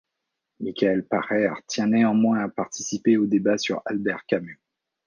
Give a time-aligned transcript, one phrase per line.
[0.61, 4.59] Michael Paraire tient néanmoins à participer au débat sur Albert Camus.